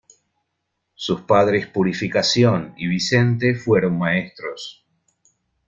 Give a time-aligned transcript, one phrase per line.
[0.95, 4.83] Sus padres Purificación y Vicente fueron maestros.